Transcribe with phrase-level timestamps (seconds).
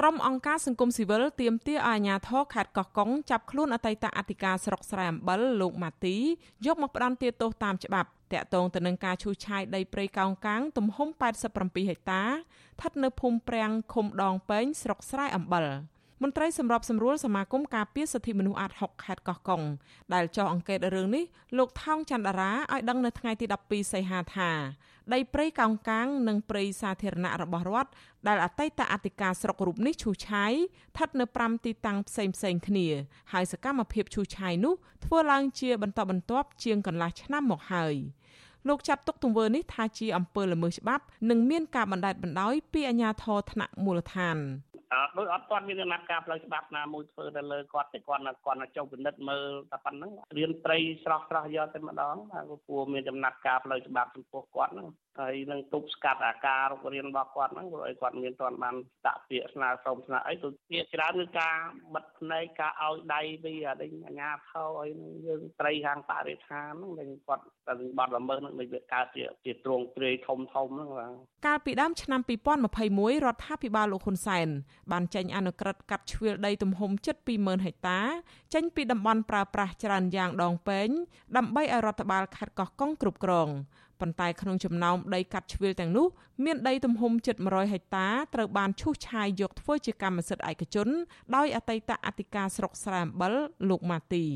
[0.00, 6.16] ក្រុមអង្គការសង្គមស៊ីវិលទាមទារឲ្យអាជ្ញាធរខេត្តកោះកុងចាប់ខ្លួនអតីតអធិការស្រុកស្រែអំបិលលោកម៉ាទី
[6.66, 11.08] យកមកផ្ដន្ទាទោសតាមច្បាប់តាក់ទងទៅនឹងការឈូសឆាយដីព្រៃកោងកាងទំហំ
[11.48, 15.66] 87ហិកតាស្ថិតនៅភូមិប្រាំងឃុំដងពេញស្រុកស្រែអំបិល
[16.22, 19.62] មន្ត្រីសម្របសម្រួលសមាគមការពារសិទ្ធិមនុស្សអាត់6ខេត្តកោះកុង
[20.14, 21.24] ដែលចោះអង្កេតរឿងនេះ
[21.58, 24.50] លោកថោងច័ន្ទរាឲ្យដឹងនៅថ្ងៃទី12សីហាថា
[25.12, 27.90] ដីព្រៃកោងកាងនិងព្រៃសាធារណៈរបស់រដ្ឋ
[28.28, 32.86] ដែលអតីតអធិការស្រុករូបនេះឈូសឆាយស្ថិតនៅ5ទីតាំងផ្សេងផ្សេងគ្នា
[33.32, 37.94] ហើយសកម្មភាពឈូសឆាយនោះធ្វើឡើងជាបន្តបន្ទាប់ជាងកន្លះឆ្នាំមកហើយ
[38.68, 44.38] លោកចាត់ទុកទង្វើនេះថាជាអំពើល្មើសច្បាប់និងមានការបណ្តែតបណ្តោយពីអាជ្ញាធរថ្នាក់មូលដ្ឋាន
[45.16, 54.88] ដោយអត់ទាន់មានដំណាក់កាលផ្លូវច្បាប់ណាមួយធ្វើទៅលើគាត់តែគាត់គាត់ចុះពិនិត្យមើលតែប៉ុណ្្នឹងរៀនត្រីស្រស់ស្រស់យកតែម្ដងហើយគួរមានដំណាក់កាលផ្លូវច្បាប់ចំពោះគាត់ហ្នឹង
[55.20, 58.74] ហើយនឹងទប់ស្កាត់អាការរុករៀនរបស់គាត់ហ្នឹងព្រោះឲ្យគាត់មានទាន់បាន
[59.06, 61.56] តាក់ពាក្យស្នើសុំស្នើអីទៅជាច្រើនគឺការ
[61.94, 64.88] បិទភ្នែកការឲ្យដៃពីអាដេញអាញាថោឲ្យ
[65.26, 71.12] យើងត្រីខាងបរិស្ថានហ្នឹងដែលគាត់តែបត់ល្មើសហ្នឹងដូចវាកើតជាជាទ្រង់ទ្រាយធំធំហ្នឹងបាទ
[71.46, 72.20] កាលពីដើមឆ្នាំ
[72.72, 74.48] 2021រដ្ឋាភិបាលលោកហ៊ុនសែន
[74.92, 78.00] បានចេញអនុក្រឹត្យកាត់ជ្រឿលដីទំហំជិត20000ហិកតា
[78.54, 80.88] ចេញពីតំបន់ប្រើប្រាស់ច្រើនយ៉ាងដងពេញ
[81.36, 83.50] ដើម្បីឲ្យរដ្ឋបាលខេត្តកោះកុងគ្រប់គ្រង
[84.02, 86.06] ប៉ុន្តែក្នុងចំណោមដីកាត់ជ្រឿលទាំងនោះ
[86.44, 90.88] មានដីទំហំជិត100ហិកតាត្រូវបានឈូសឆាយយកធ្វើជាកម្មសិទ្ធិឯកជន
[91.36, 93.34] ដោយអតីតអធិការស្រុកស្រែអំបិល
[93.68, 94.26] លោកម៉ាទី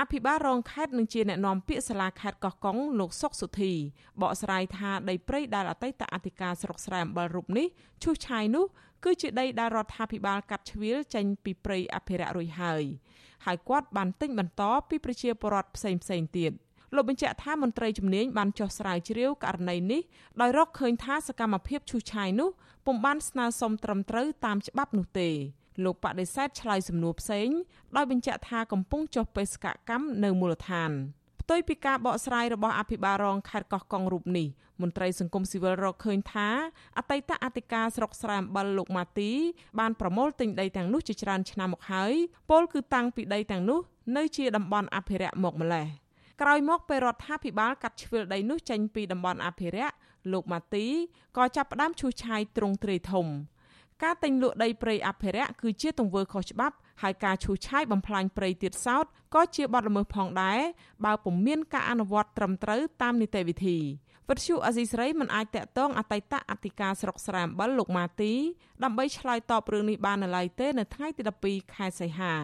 [0.00, 3.72] អភិបាលរងខេត្តនឹងជាអ្នកណែនាំពាក្យសាលាខេត្តកោះកុងលោកសុកសុធី
[4.20, 7.66] បកស្រាយថាដីព្រៃដែលអតីតអធិការស្រុកស្រែអំបិលរូបនេះ
[8.02, 8.64] ឈូសឆាយនោះ
[9.04, 12.84] គឺជាដីដែលរដ្ឋាភិបាលកាត់ជ្រៀលចេញពីព្រៃអភិរក្សរួចហើយ
[13.46, 16.52] ហើយគាត់បានទិញបន្តពីប្រជាពលរដ្ឋផ្សេងផ្សេងទៀត
[16.94, 20.02] លោកបញ្ជាក់ថាមន្ត្រីជំនាញបានចុះស្រាវជ្រាវករណីនេះ
[20.40, 22.50] ដោយរកឃើញថាសកម្មភាពឈូសឆាយនោះ
[22.86, 25.28] ពុំបានស្នើសុំត្រឹមត្រូវតាមច្បាប់នោះទេ
[25.84, 27.48] លោកបដិសេធឆ្លើយសំណួរផ្សេង
[27.96, 30.90] ដោយបញ្ជាក់ថាកំពុងចុះបេសកកម្មនៅមូលដ្ឋាន
[31.40, 34.46] ផ្ទុយពីការបកស្រាយរបស់អភិបាលរងខេត្តកោះកុងរូបនេះ
[34.82, 36.48] មន្ត្រីសង្គមស៊ីវិលរកឃើញថា
[36.98, 39.30] អតីតអធិការស្រុកស្រែអំបិលលោកម៉ាទី
[39.80, 42.12] បានប្រមូលទិញដីទាំងនោះជាច្រើនឆ្នាំមកហើយ
[42.50, 43.80] ពលគឺតាំងពីដីទាំងនោះ
[44.16, 45.86] នៅជាតំបន់អភិរក្សមកម្លេះ
[46.40, 49.94] ក្រោយមកពេលរដ្ឋាភិបាលកាត់ជ្រឿលដីនោះចេញពីតំបន់អភិរក្ស
[50.32, 50.86] លោកម៉ាទី
[51.36, 53.26] ក៏ចាប់ផ្ដើមឈូសឆាយទ្រង់ទ្រាយធំ
[54.02, 60.60] ការទិញលក់ដីព្រៃអភិរក្សគឺជាទង្វើខុសច្បាប់ហើយការឈូសឆាយបំផ្លាញព្រៃទៀតសោតក៏ជាបទល្មើសផងដែរ
[61.04, 63.78] បើពុំមានការអនុវត្តត្រឹមត្រូវតាមនីតិវិធី
[64.28, 68.32] វិទ្យុអេស៊ីស្រីមិនអាចតាក់ទងអតីតអធិការស្រុកស្រែអំបិលលោកម៉ាទី
[68.84, 72.34] ដើម្បីឆ្លើយតបរឿងនេះបាននៅឡើយទេនៅថ្ងៃទី12ខែសីហា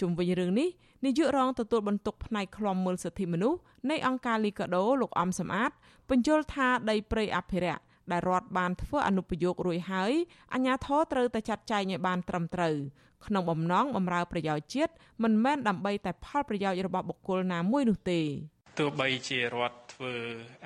[0.00, 0.68] ជុំវិញរឿងនេះ
[1.04, 3.58] នាយករងទទួលបន្ទុកផ្នែកឃ្លាំមើលសិទ្ធិមនុស្ស
[3.90, 5.70] នៃអង្គការលីកាដូលោកអំសំអាត
[6.10, 7.82] បញ្យល់ថាដីព្រៃអភិរក្ស
[8.12, 10.12] ដែលរដ្ឋបានធ្វើអនុប្រយោគរួចហើយ
[10.52, 12.76] អាជ្ញាធរត្រូវតែចាត់ចែងឲ្យបានត្រឹមត្រូវ
[13.26, 14.92] ក្នុងបំណងបម្រើប្រយោជន៍ជាតិ
[15.22, 18.20] មិនមែនដើម្បីតែផលប្រយោជន៍របស់បុគ្គលណាមួយនោះទេ
[18.78, 20.14] ទោះបីជារដ្ឋធ្វើ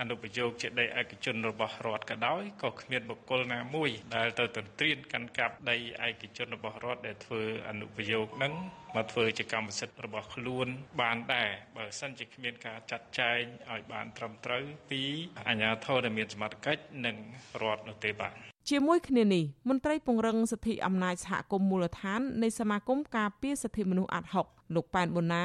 [0.00, 8.52] អនុប្រយោគជាដីឯកជនរបស់រដ្ឋក៏ដោយក៏គ្មានបុគ្គលណាមួយដែលទៅទន្ទ្រានកាន់កាប់ដីឯកជនរបស់រដ្ឋដែលធ្វើអនុប្រយោគនឹង
[8.94, 10.68] មកធ្វើជាកម្មសិទ្ធិរបស់ខ្លួន
[11.00, 13.40] បានដែរបើសិនជាគ្មានការចាត់ចែង
[13.70, 15.02] ឲ្យបានត្រឹមត្រូវពី
[15.48, 17.16] អាជ្ញាធរដែលមានសមត្ថកិច្ចនិង
[17.62, 25.44] រដ្ឋនោះទេបាទ ជាមួយគ្នានេះមន្ត្រីពង្រឹងសិទ្ធិអំណាចសហគមន៍មូលដ្ឋាននៃសមាគមការពារសិទ្ធិមនុស្សអាត់ហុកលោកប៉ែនបូណា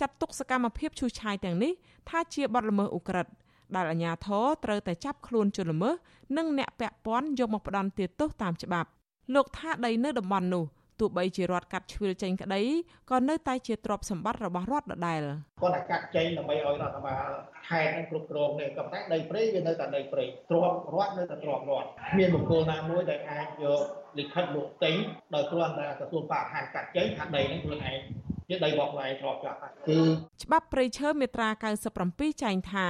[0.00, 1.72] ចាត់ទុកសកម្មភាពឈូសឆាយទាំងនេះ
[2.08, 3.32] ថាជាបទល្មើសឧក្រិដ្ឋ
[3.74, 5.94] ដែលអាជ្ញាធរត្រូវតែចាប់ខ្លួនជនល្មើស
[6.36, 8.88] និងអ្នកពាក់ព័ន្ធយកមកផ្ដន្ទាទោសតាមច្បាប់
[9.34, 10.64] លោកថាដីនៅតំបន់នោះ
[11.00, 12.62] ទោះបីជារដ្ឋកាត់ជ្រឿលចេញក្តី
[13.10, 15.20] ក៏នៅតែជាទ្រព្យសម្បត្តិរបស់រដ្ឋដដែល
[15.62, 17.28] គាត់តែកាត់ចេញដើម្បីឲ្យរដ្ឋបាល
[17.68, 23.80] ខេត្តនឹងគ្រប់គ្រងនេះក៏ប៉ុន្តែដីព្រៃវានៅតែដីព្រៃទ្រព្យរដ្ឋនៅតែទ្រព្យរដ្ឋគ្មានបុគ្គលណាមួយដែលអាចយក
[24.18, 24.94] លិខិតលោកទិញ
[25.34, 27.98] ដោយគ្រាន់តែក្រសួងបរិស្ថានកាត់ចេញថាដីនេះខ្លួនឯង
[28.48, 29.56] ជាដីរបស់ខ្លួនឯងធ្លាប់ចាស់
[29.88, 30.00] គឺ
[30.44, 31.48] ច្បាប់ព្រៃឈើមាត្រា
[31.96, 32.86] 97ចែងថា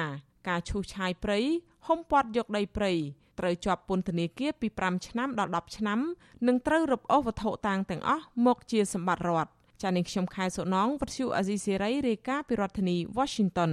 [0.49, 1.39] ការឈូសឆាយព្រៃ
[1.87, 2.93] ហុំព័ទ្ធយកដីព្រៃ
[3.41, 6.01] ត្រូវជាប់ពន្ធនាគារពី5ឆ្នាំដល់10ឆ្នាំ
[6.47, 9.51] និងត្រូវរឹបអូសវត្ថុតាងទាំងអស់មកជាសម្បត្តិរដ្ឋ
[9.83, 13.73] ចា៎នាងខ្ញុំខែសុណងវັດឈូអាស៊ីសេរីរាយការណ៍ពីរដ្ឋធានី Washington